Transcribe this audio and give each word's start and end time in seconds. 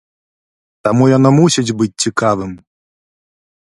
Таму 0.87 1.03
яно 1.17 1.29
мусіць 1.39 1.75
быць 1.83 1.93
цікавым! 2.07 2.51